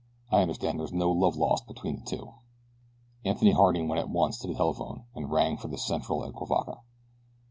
I 0.31 0.41
understand 0.41 0.79
that 0.79 0.79
there 0.79 0.85
is 0.85 0.93
no 0.93 1.11
love 1.11 1.35
lost 1.35 1.67
between 1.67 1.97
the 1.99 2.05
two." 2.05 2.33
Anthony 3.23 3.51
Harding 3.51 3.87
went 3.87 3.99
at 3.99 4.09
once 4.09 4.39
to 4.39 4.47
the 4.47 4.55
telephone 4.55 5.03
and 5.13 5.29
rang 5.29 5.57
for 5.57 5.67
the 5.67 5.77
central 5.77 6.25
at 6.25 6.33
Cuivaca. 6.33 6.79